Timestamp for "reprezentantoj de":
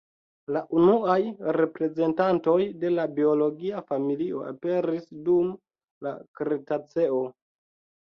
1.57-2.91